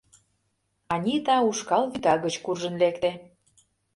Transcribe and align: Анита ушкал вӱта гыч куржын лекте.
Анита 0.93 1.37
ушкал 1.49 1.83
вӱта 1.91 2.13
гыч 2.23 2.35
куржын 2.43 2.75
лекте. 2.81 3.11